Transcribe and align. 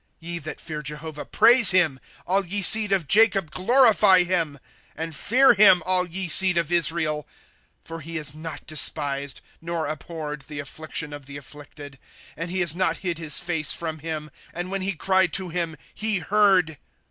^^ 0.01 0.03
Ye 0.19 0.39
that 0.39 0.59
fear 0.59 0.81
Jehovah 0.81 1.25
praise 1.25 1.69
him; 1.69 1.99
All 2.25 2.43
ye 2.43 2.63
seed 2.63 2.91
of 2.91 3.07
Jacob 3.07 3.51
glorify 3.51 4.23
him, 4.23 4.57
And 4.95 5.15
fear 5.15 5.53
him 5.53 5.83
all 5.85 6.07
ye 6.07 6.27
seed 6.27 6.57
of 6.57 6.71
Israel. 6.71 7.27
^* 7.83 7.87
For 7.87 7.99
he 8.01 8.15
has 8.15 8.33
not 8.33 8.65
despised, 8.65 9.41
nor 9.61 9.85
abhorred, 9.85 10.45
the 10.47 10.57
afSictioti 10.57 11.13
of 11.13 11.27
the 11.27 11.37
afflicted^ 11.37 11.99
And 12.35 12.49
has 12.49 12.75
not 12.75 12.97
hid 13.05 13.19
his 13.19 13.39
face 13.39 13.73
from 13.73 13.99
him; 13.99 14.31
And 14.55 14.71
when 14.71 14.81
he 14.81 14.93
cried 14.93 15.33
to 15.33 15.49
him, 15.49 15.77
he 15.93 16.17
heard. 16.17 16.77